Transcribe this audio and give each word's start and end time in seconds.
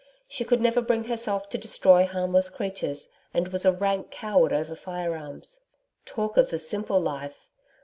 She 0.27 0.43
could 0.43 0.59
never 0.59 0.81
bring 0.81 1.03
herself 1.03 1.47
to 1.49 1.59
destroy 1.59 2.07
harmless 2.07 2.49
creatures, 2.49 3.09
and 3.35 3.49
was 3.49 3.65
a 3.65 3.71
rank 3.71 4.09
coward 4.09 4.51
over 4.51 4.75
firearms. 4.75 5.59
Talk 6.05 6.37
of 6.37 6.49
the 6.49 6.57
simple 6.57 6.99
life! 6.99 7.51